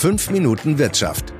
5 0.00 0.30
Minuten 0.30 0.78
Wirtschaft. 0.78 1.34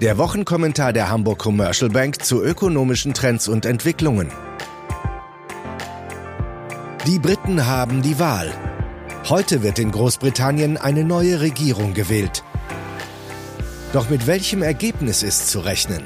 Der 0.00 0.18
Wochenkommentar 0.18 0.92
der 0.92 1.08
Hamburg 1.08 1.38
Commercial 1.38 1.88
Bank 1.88 2.24
zu 2.24 2.42
ökonomischen 2.42 3.14
Trends 3.14 3.46
und 3.46 3.64
Entwicklungen. 3.64 4.28
Die 7.06 7.20
Briten 7.20 7.64
haben 7.64 8.02
die 8.02 8.18
Wahl. 8.18 8.50
Heute 9.28 9.62
wird 9.62 9.78
in 9.78 9.92
Großbritannien 9.92 10.78
eine 10.78 11.04
neue 11.04 11.40
Regierung 11.40 11.94
gewählt. 11.94 12.42
Doch 13.92 14.10
mit 14.10 14.26
welchem 14.26 14.62
Ergebnis 14.62 15.22
ist 15.22 15.48
zu 15.48 15.60
rechnen? 15.60 16.02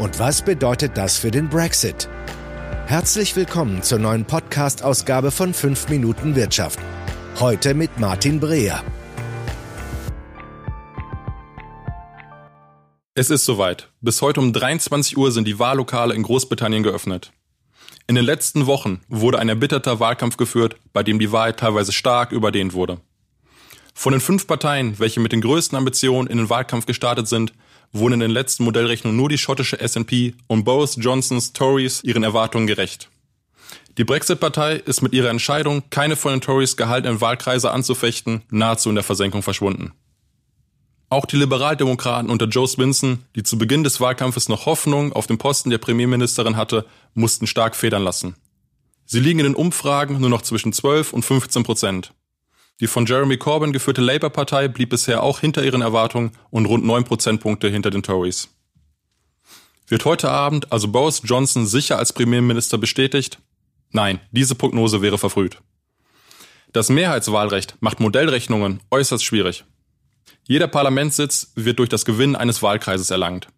Und 0.00 0.18
was 0.18 0.42
bedeutet 0.42 0.96
das 0.96 1.16
für 1.16 1.30
den 1.30 1.48
Brexit? 1.48 2.08
Herzlich 2.86 3.36
willkommen 3.36 3.84
zur 3.84 4.00
neuen 4.00 4.24
Podcast-Ausgabe 4.24 5.30
von 5.30 5.54
5 5.54 5.90
Minuten 5.90 6.34
Wirtschaft. 6.34 6.80
Heute 7.38 7.74
mit 7.74 8.00
Martin 8.00 8.40
Breer. 8.40 8.82
Es 13.14 13.28
ist 13.28 13.44
soweit. 13.44 13.88
Bis 14.00 14.22
heute 14.22 14.38
um 14.38 14.52
23 14.52 15.16
Uhr 15.16 15.32
sind 15.32 15.48
die 15.48 15.58
Wahllokale 15.58 16.14
in 16.14 16.22
Großbritannien 16.22 16.84
geöffnet. 16.84 17.32
In 18.06 18.14
den 18.14 18.24
letzten 18.24 18.66
Wochen 18.66 19.00
wurde 19.08 19.40
ein 19.40 19.48
erbitterter 19.48 19.98
Wahlkampf 19.98 20.36
geführt, 20.36 20.76
bei 20.92 21.02
dem 21.02 21.18
die 21.18 21.32
Wahl 21.32 21.54
teilweise 21.54 21.90
stark 21.90 22.30
überdehnt 22.30 22.72
wurde. 22.72 23.00
Von 23.94 24.12
den 24.12 24.20
fünf 24.20 24.46
Parteien, 24.46 25.00
welche 25.00 25.18
mit 25.18 25.32
den 25.32 25.40
größten 25.40 25.76
Ambitionen 25.76 26.28
in 26.28 26.38
den 26.38 26.50
Wahlkampf 26.50 26.86
gestartet 26.86 27.26
sind, 27.26 27.52
wurden 27.90 28.14
in 28.14 28.20
den 28.20 28.30
letzten 28.30 28.62
Modellrechnungen 28.62 29.16
nur 29.16 29.28
die 29.28 29.38
schottische 29.38 29.76
SNP 29.76 30.34
und 30.46 30.62
Boris 30.62 30.96
Johnsons 30.96 31.52
Tories 31.52 32.04
ihren 32.04 32.22
Erwartungen 32.22 32.68
gerecht. 32.68 33.10
Die 33.98 34.04
Brexit-Partei 34.04 34.76
ist 34.76 35.02
mit 35.02 35.14
ihrer 35.14 35.30
Entscheidung, 35.30 35.82
keine 35.90 36.14
von 36.14 36.30
den 36.30 36.40
Tories 36.40 36.76
gehaltenen 36.76 37.20
Wahlkreise 37.20 37.72
anzufechten, 37.72 38.42
nahezu 38.50 38.88
in 38.88 38.94
der 38.94 39.04
Versenkung 39.04 39.42
verschwunden. 39.42 39.94
Auch 41.12 41.26
die 41.26 41.36
Liberaldemokraten 41.36 42.30
unter 42.30 42.46
Joe 42.46 42.68
Swinson, 42.68 43.24
die 43.34 43.42
zu 43.42 43.58
Beginn 43.58 43.82
des 43.82 44.00
Wahlkampfes 44.00 44.48
noch 44.48 44.66
Hoffnung 44.66 45.12
auf 45.12 45.26
den 45.26 45.38
Posten 45.38 45.68
der 45.68 45.78
Premierministerin 45.78 46.56
hatte, 46.56 46.86
mussten 47.14 47.48
stark 47.48 47.74
federn 47.74 48.04
lassen. 48.04 48.36
Sie 49.06 49.18
liegen 49.18 49.40
in 49.40 49.46
den 49.46 49.54
Umfragen 49.56 50.20
nur 50.20 50.30
noch 50.30 50.42
zwischen 50.42 50.72
12 50.72 51.12
und 51.12 51.24
15 51.24 51.64
Prozent. 51.64 52.14
Die 52.78 52.86
von 52.86 53.06
Jeremy 53.06 53.38
Corbyn 53.38 53.72
geführte 53.72 54.00
Labour-Partei 54.00 54.68
blieb 54.68 54.90
bisher 54.90 55.24
auch 55.24 55.40
hinter 55.40 55.64
ihren 55.64 55.82
Erwartungen 55.82 56.30
und 56.50 56.66
rund 56.66 56.84
9 56.84 57.02
Prozentpunkte 57.02 57.68
hinter 57.68 57.90
den 57.90 58.04
Tories. 58.04 58.48
Wird 59.88 60.04
heute 60.04 60.30
Abend 60.30 60.70
also 60.70 60.86
Boris 60.86 61.22
Johnson 61.24 61.66
sicher 61.66 61.98
als 61.98 62.12
Premierminister 62.12 62.78
bestätigt? 62.78 63.40
Nein, 63.90 64.20
diese 64.30 64.54
Prognose 64.54 65.02
wäre 65.02 65.18
verfrüht. 65.18 65.60
Das 66.72 66.88
Mehrheitswahlrecht 66.88 67.74
macht 67.80 67.98
Modellrechnungen 67.98 68.78
äußerst 68.92 69.24
schwierig. 69.24 69.64
Jeder 70.46 70.66
Parlamentssitz 70.66 71.52
wird 71.54 71.78
durch 71.78 71.88
das 71.88 72.04
Gewinnen 72.04 72.36
eines 72.36 72.62
Wahlkreises 72.62 73.10
erlangt. 73.10 73.48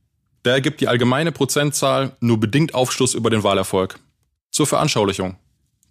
Daher 0.42 0.60
gibt 0.60 0.80
die 0.80 0.88
allgemeine 0.88 1.32
Prozentzahl 1.32 2.16
nur 2.20 2.38
bedingt 2.38 2.74
Aufschluss 2.74 3.14
über 3.14 3.30
den 3.30 3.42
Wahlerfolg. 3.42 3.98
Zur 4.50 4.66
Veranschaulichung. 4.66 5.36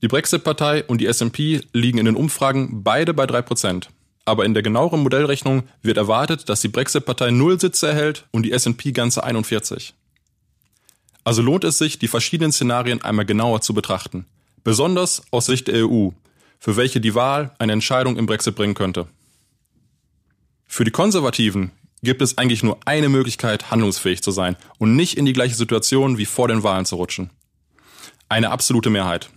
Die 0.01 0.07
Brexit-Partei 0.07 0.83
und 0.83 0.99
die 0.99 1.11
SMP 1.11 1.61
liegen 1.73 1.97
in 1.97 2.05
den 2.05 2.15
Umfragen 2.15 2.83
beide 2.83 3.13
bei 3.13 3.25
drei 3.27 3.41
Prozent. 3.41 3.89
Aber 4.25 4.45
in 4.45 4.53
der 4.53 4.63
genaueren 4.63 5.01
Modellrechnung 5.03 5.63
wird 5.81 5.97
erwartet, 5.97 6.49
dass 6.49 6.61
die 6.61 6.67
Brexit-Partei 6.67 7.31
null 7.31 7.59
Sitze 7.59 7.87
erhält 7.87 8.25
und 8.31 8.43
die 8.43 8.57
SMP 8.57 8.91
ganze 8.91 9.23
41. 9.23 9.93
Also 11.23 11.41
lohnt 11.41 11.63
es 11.63 11.77
sich, 11.77 11.99
die 11.99 12.07
verschiedenen 12.07 12.51
Szenarien 12.51 13.01
einmal 13.01 13.25
genauer 13.25 13.61
zu 13.61 13.73
betrachten. 13.73 14.25
Besonders 14.63 15.23
aus 15.31 15.45
Sicht 15.45 15.67
der 15.67 15.87
EU, 15.87 16.09
für 16.59 16.77
welche 16.77 16.99
die 16.99 17.15
Wahl 17.15 17.55
eine 17.57 17.73
Entscheidung 17.73 18.17
im 18.17 18.25
Brexit 18.25 18.55
bringen 18.55 18.73
könnte. 18.73 19.07
Für 20.73 20.85
die 20.85 20.91
Konservativen 20.91 21.71
gibt 22.01 22.21
es 22.21 22.37
eigentlich 22.37 22.63
nur 22.63 22.79
eine 22.85 23.09
Möglichkeit, 23.09 23.71
handlungsfähig 23.71 24.23
zu 24.23 24.31
sein 24.31 24.55
und 24.77 24.95
nicht 24.95 25.17
in 25.17 25.25
die 25.25 25.33
gleiche 25.33 25.53
Situation 25.53 26.17
wie 26.17 26.25
vor 26.25 26.47
den 26.47 26.63
Wahlen 26.63 26.85
zu 26.85 26.95
rutschen. 26.95 27.29
Eine 28.29 28.51
absolute 28.51 28.89
Mehrheit. 28.89 29.29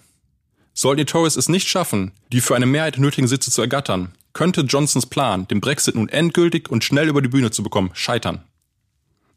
Sollten 0.74 0.98
die 0.98 1.06
Tories 1.06 1.34
es 1.34 1.48
nicht 1.48 1.66
schaffen, 1.66 2.12
die 2.30 2.40
für 2.40 2.54
eine 2.54 2.66
Mehrheit 2.66 2.98
nötigen 2.98 3.26
Sitze 3.26 3.50
zu 3.50 3.62
ergattern, 3.62 4.12
könnte 4.32 4.60
Johnsons 4.60 5.06
Plan, 5.06 5.48
den 5.48 5.60
Brexit 5.60 5.96
nun 5.96 6.08
endgültig 6.08 6.70
und 6.70 6.84
schnell 6.84 7.08
über 7.08 7.20
die 7.20 7.28
Bühne 7.28 7.50
zu 7.50 7.64
bekommen, 7.64 7.90
scheitern. 7.94 8.44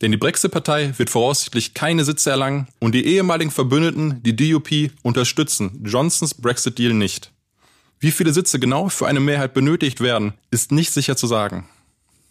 Denn 0.02 0.12
die 0.12 0.18
Brexit-Partei 0.18 0.94
wird 1.00 1.10
voraussichtlich 1.10 1.74
keine 1.74 2.06
Sitze 2.06 2.30
erlangen 2.30 2.68
und 2.78 2.94
die 2.94 3.08
ehemaligen 3.08 3.50
Verbündeten, 3.50 4.22
die 4.22 4.36
DUP, 4.36 4.92
unterstützen 5.02 5.82
Johnsons 5.84 6.36
Brexit-Deal 6.36 6.94
nicht. 6.94 7.32
Wie 8.00 8.12
viele 8.12 8.34
Sitze 8.34 8.60
genau 8.60 8.90
für 8.90 9.08
eine 9.08 9.20
Mehrheit 9.20 9.56
benötigt 9.56 10.00
werden, 10.00 10.34
ist 10.52 10.72
nicht 10.72 10.92
sicher 10.94 11.18
zu 11.18 11.26
sagen. 11.26 11.68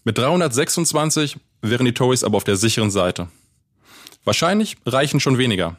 Mit 0.07 0.19
326 0.19 1.37
wären 1.63 1.85
die 1.85 1.93
Tories 1.93 2.23
aber 2.23 2.37
auf 2.37 2.45
der 2.45 2.55
sicheren 2.55 2.93
Seite. 2.93 3.27
Wahrscheinlich 4.23 4.77
reichen 4.87 5.19
schon 5.19 5.37
weniger. 5.37 5.79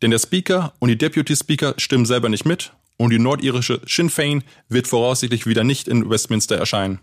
Denn 0.00 0.10
der 0.10 0.18
Speaker 0.18 0.72
und 0.78 0.88
die 0.88 0.96
Deputy 0.96 1.36
Speaker 1.36 1.74
stimmen 1.76 2.06
selber 2.06 2.30
nicht 2.30 2.46
mit 2.46 2.72
und 2.96 3.10
die 3.10 3.18
nordirische 3.18 3.82
Sinn 3.86 4.08
Fein 4.08 4.44
wird 4.70 4.86
voraussichtlich 4.86 5.46
wieder 5.46 5.62
nicht 5.62 5.88
in 5.88 6.08
Westminster 6.08 6.56
erscheinen. 6.56 7.00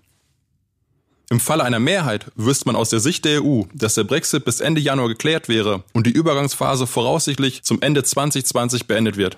Im 1.29 1.39
Falle 1.39 1.63
einer 1.63 1.79
Mehrheit 1.79 2.31
wüsste 2.33 2.65
man 2.65 2.75
aus 2.75 2.89
der 2.89 3.01
Sicht 3.01 3.23
der 3.25 3.43
EU, 3.43 3.65
dass 3.75 3.93
der 3.93 4.05
Brexit 4.05 4.43
bis 4.43 4.59
Ende 4.59 4.81
Januar 4.81 5.09
geklärt 5.09 5.49
wäre 5.49 5.83
und 5.93 6.07
die 6.07 6.11
Übergangsphase 6.11 6.87
voraussichtlich 6.87 7.61
zum 7.61 7.83
Ende 7.83 8.01
2020 8.01 8.87
beendet 8.87 9.15
wird. 9.15 9.37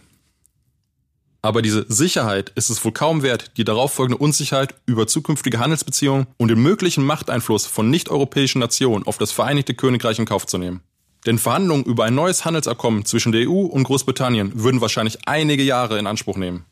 Aber 1.45 1.61
diese 1.61 1.85
Sicherheit 1.88 2.51
ist 2.56 2.72
es 2.72 2.83
wohl 2.83 2.91
kaum 2.91 3.22
wert, 3.22 3.51
die 3.57 3.63
darauffolgende 3.63 4.17
Unsicherheit 4.17 4.73
über 4.88 5.06
zukünftige 5.06 5.59
Handelsbeziehungen 5.59 6.25
und 6.38 6.47
den 6.47 6.59
möglichen 6.59 7.06
Machteinfluss 7.06 7.67
von 7.67 7.88
nicht-europäischen 7.91 8.57
Nationen 8.57 9.06
auf 9.06 9.19
das 9.19 9.31
Vereinigte 9.31 9.75
Königreich 9.75 10.17
in 10.17 10.25
Kauf 10.25 10.47
zu 10.47 10.57
nehmen. 10.57 10.81
Denn 11.28 11.38
Verhandlungen 11.38 11.83
über 11.83 12.06
ein 12.06 12.16
neues 12.16 12.45
Handelsabkommen 12.45 13.06
zwischen 13.06 13.31
der 13.31 13.47
EU 13.47 13.61
und 13.61 13.83
Großbritannien 13.83 14.53
würden 14.56 14.81
wahrscheinlich 14.81 15.28
einige 15.28 15.61
Jahre 15.61 16.00
in 16.00 16.07
Anspruch 16.07 16.38
nehmen. 16.38 16.66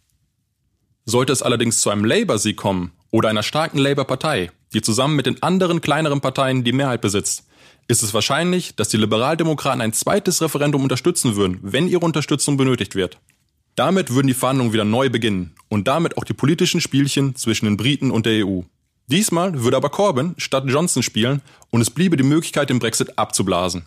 Sollte 1.06 1.34
es 1.34 1.44
allerdings 1.44 1.80
zu 1.80 1.92
einem 1.92 2.04
Labour-Sieg 2.04 2.58
kommen 2.58 2.94
oder 3.12 3.30
einer 3.30 3.44
starken 3.44 3.78
Labour-Partei, 3.78 4.50
die 4.74 4.82
zusammen 4.82 5.16
mit 5.16 5.28
den 5.28 5.44
anderen 5.44 5.82
kleineren 5.82 6.20
Parteien 6.20 6.64
die 6.64 6.74
Mehrheit 6.74 7.02
besitzt, 7.02 7.46
ist 7.88 8.02
es 8.02 8.16
wahrscheinlich, 8.16 8.76
dass 8.76 8.90
die 8.90 8.98
Liberaldemokraten 8.98 9.82
ein 9.82 9.94
zweites 9.94 10.42
Referendum 10.42 10.82
unterstützen 10.82 11.36
würden, 11.36 11.60
wenn 11.62 11.88
ihre 11.88 12.04
Unterstützung 12.04 12.58
benötigt 12.58 12.96
wird. 12.96 13.20
Damit 13.76 14.14
würden 14.14 14.28
die 14.28 14.34
Verhandlungen 14.34 14.74
wieder 14.74 14.86
neu 14.86 15.10
beginnen 15.10 15.56
und 15.68 15.88
damit 15.88 16.18
auch 16.18 16.24
die 16.24 16.34
politischen 16.34 16.82
Spielchen 16.82 17.36
zwischen 17.36 17.66
den 17.66 17.78
Briten 17.78 18.12
und 18.12 18.26
der 18.26 18.46
EU. 18.46 18.62
Diesmal 19.08 19.64
würde 19.64 19.78
aber 19.78 19.90
Corbyn 19.90 20.36
statt 20.38 20.66
Johnson 20.68 21.04
spielen 21.04 21.42
und 21.72 21.82
es 21.82 21.90
bliebe 21.90 22.16
die 22.16 22.24
Möglichkeit, 22.24 22.70
den 22.70 22.80
Brexit 22.80 23.18
abzublasen. 23.18 23.86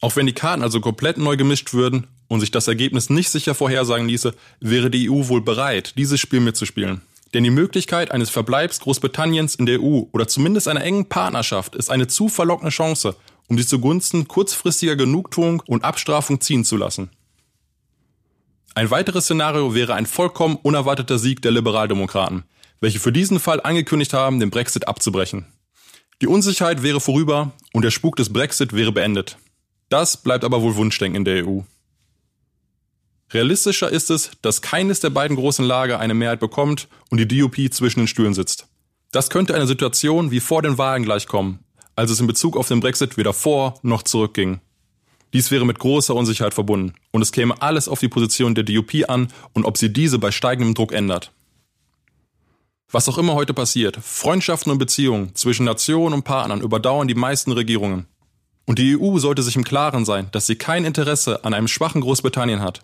Auch 0.00 0.16
wenn 0.16 0.26
die 0.26 0.32
Karten 0.32 0.62
also 0.62 0.80
komplett 0.80 1.18
neu 1.18 1.36
gemischt 1.36 1.74
würden 1.74 2.06
und 2.28 2.40
sich 2.40 2.50
das 2.50 2.68
Ergebnis 2.68 3.10
nicht 3.10 3.28
sicher 3.28 3.54
vorhersagen 3.54 4.08
ließe, 4.08 4.34
wäre 4.60 4.90
die 4.90 5.10
EU 5.10 5.28
wohl 5.28 5.42
bereit, 5.42 5.94
dieses 5.98 6.18
Spiel 6.18 6.40
mitzuspielen. 6.40 7.02
Denn 7.34 7.44
die 7.44 7.50
Möglichkeit 7.50 8.10
eines 8.10 8.30
Verbleibs 8.30 8.80
Großbritanniens 8.80 9.54
in 9.54 9.66
der 9.66 9.80
EU 9.80 10.04
oder 10.12 10.26
zumindest 10.26 10.66
einer 10.66 10.82
engen 10.82 11.08
Partnerschaft 11.08 11.76
ist 11.76 11.90
eine 11.90 12.08
zu 12.08 12.28
verlockende 12.28 12.72
Chance, 12.72 13.14
um 13.48 13.58
sie 13.58 13.66
zugunsten 13.66 14.26
kurzfristiger 14.26 14.96
Genugtuung 14.96 15.62
und 15.66 15.84
Abstrafung 15.84 16.40
ziehen 16.40 16.64
zu 16.64 16.76
lassen. 16.76 17.10
Ein 18.74 18.90
weiteres 18.90 19.24
Szenario 19.24 19.74
wäre 19.74 19.94
ein 19.94 20.06
vollkommen 20.06 20.56
unerwarteter 20.56 21.18
Sieg 21.18 21.42
der 21.42 21.50
Liberaldemokraten, 21.50 22.44
welche 22.80 23.00
für 23.00 23.12
diesen 23.12 23.40
Fall 23.40 23.60
angekündigt 23.60 24.12
haben, 24.12 24.38
den 24.38 24.50
Brexit 24.50 24.86
abzubrechen. 24.86 25.46
Die 26.22 26.28
Unsicherheit 26.28 26.82
wäre 26.82 27.00
vorüber 27.00 27.52
und 27.72 27.82
der 27.82 27.90
Spuk 27.90 28.16
des 28.16 28.32
Brexit 28.32 28.72
wäre 28.72 28.92
beendet. 28.92 29.38
Das 29.88 30.16
bleibt 30.16 30.44
aber 30.44 30.62
wohl 30.62 30.76
Wunschdenken 30.76 31.16
in 31.16 31.24
der 31.24 31.46
EU. 31.46 31.62
Realistischer 33.32 33.90
ist 33.90 34.10
es, 34.10 34.32
dass 34.42 34.62
keines 34.62 35.00
der 35.00 35.10
beiden 35.10 35.36
großen 35.36 35.64
Lager 35.64 35.98
eine 35.98 36.14
Mehrheit 36.14 36.40
bekommt 36.40 36.88
und 37.10 37.18
die 37.18 37.28
DUP 37.28 37.72
zwischen 37.72 38.00
den 38.00 38.08
Stühlen 38.08 38.34
sitzt. 38.34 38.66
Das 39.12 39.30
könnte 39.30 39.54
eine 39.54 39.66
Situation 39.66 40.30
wie 40.30 40.40
vor 40.40 40.62
den 40.62 40.78
Wahlen 40.78 41.02
gleichkommen, 41.02 41.60
als 41.96 42.10
es 42.10 42.20
in 42.20 42.26
Bezug 42.28 42.56
auf 42.56 42.68
den 42.68 42.80
Brexit 42.80 43.16
weder 43.16 43.32
vor 43.32 43.78
noch 43.82 44.02
zurückging. 44.02 44.60
Dies 45.32 45.50
wäre 45.50 45.64
mit 45.64 45.78
großer 45.78 46.14
Unsicherheit 46.14 46.54
verbunden 46.54 46.94
und 47.12 47.22
es 47.22 47.32
käme 47.32 47.60
alles 47.62 47.88
auf 47.88 48.00
die 48.00 48.08
Position 48.08 48.54
der 48.54 48.64
DUP 48.64 49.08
an 49.08 49.28
und 49.52 49.64
ob 49.64 49.78
sie 49.78 49.92
diese 49.92 50.18
bei 50.18 50.30
steigendem 50.30 50.74
Druck 50.74 50.92
ändert. 50.92 51.32
Was 52.90 53.08
auch 53.08 53.18
immer 53.18 53.34
heute 53.34 53.54
passiert, 53.54 53.96
Freundschaften 54.02 54.72
und 54.72 54.78
Beziehungen 54.78 55.34
zwischen 55.36 55.64
Nationen 55.64 56.14
und 56.14 56.24
Partnern 56.24 56.60
überdauern 56.60 57.06
die 57.06 57.14
meisten 57.14 57.52
Regierungen. 57.52 58.06
Und 58.66 58.80
die 58.80 58.96
EU 58.98 59.18
sollte 59.18 59.42
sich 59.42 59.54
im 59.54 59.64
Klaren 59.64 60.04
sein, 60.04 60.28
dass 60.32 60.46
sie 60.46 60.56
kein 60.56 60.84
Interesse 60.84 61.44
an 61.44 61.54
einem 61.54 61.68
schwachen 61.68 62.00
Großbritannien 62.00 62.60
hat. 62.60 62.82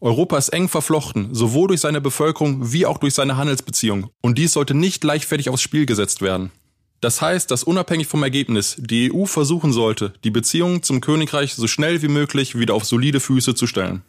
Europa 0.00 0.36
ist 0.36 0.50
eng 0.50 0.68
verflochten, 0.68 1.34
sowohl 1.34 1.68
durch 1.68 1.80
seine 1.80 2.00
Bevölkerung 2.00 2.72
wie 2.72 2.86
auch 2.86 2.98
durch 2.98 3.14
seine 3.14 3.36
Handelsbeziehungen, 3.36 4.10
und 4.20 4.38
dies 4.38 4.52
sollte 4.52 4.74
nicht 4.74 5.02
leichtfertig 5.02 5.48
aufs 5.48 5.62
Spiel 5.62 5.86
gesetzt 5.86 6.20
werden. 6.20 6.52
Das 7.00 7.22
heißt, 7.22 7.50
dass 7.50 7.62
unabhängig 7.62 8.08
vom 8.08 8.22
Ergebnis 8.24 8.76
die 8.78 9.12
EU 9.12 9.24
versuchen 9.24 9.72
sollte, 9.72 10.12
die 10.24 10.30
Beziehungen 10.30 10.82
zum 10.82 11.00
Königreich 11.00 11.54
so 11.54 11.68
schnell 11.68 12.02
wie 12.02 12.08
möglich 12.08 12.58
wieder 12.58 12.74
auf 12.74 12.84
solide 12.84 13.20
Füße 13.20 13.54
zu 13.54 13.66
stellen. 13.66 14.02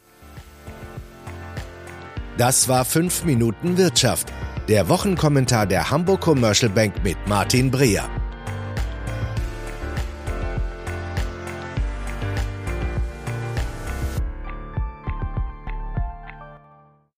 Das 2.38 2.68
war 2.68 2.86
5 2.86 3.26
Minuten 3.26 3.78
Wirtschaft, 3.78 4.34
der 4.68 4.90
Wochenkommentar 4.90 5.68
der 5.68 5.92
Hamburg 5.92 6.22
Commercial 6.22 6.72
Bank 6.72 7.04
mit 7.04 7.18
Martin 7.28 7.70
Breer. 7.70 8.10